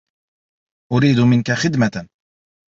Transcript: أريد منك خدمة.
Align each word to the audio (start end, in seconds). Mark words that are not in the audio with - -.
أريد 0.91 1.19
منك 1.19 1.51
خدمة. 1.51 2.07